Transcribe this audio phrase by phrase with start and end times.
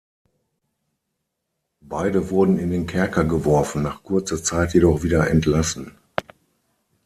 [1.81, 5.95] Beide wurden in den Kerker geworfen, nach kurzer Zeit jedoch wieder entlassen.